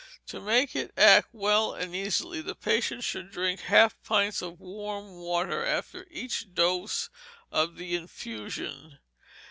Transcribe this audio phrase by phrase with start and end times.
[0.29, 5.11] To make it act well and easily, the patient should drink half pints of warm
[5.17, 7.11] water after each dose
[7.51, 8.97] of the infusion.